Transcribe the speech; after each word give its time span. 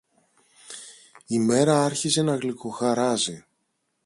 Η 1.27 1.39
μέρα 1.39 1.85
άρχιζε 1.85 2.21
να 2.21 2.35
γλυκοχαράζει. 2.35 3.45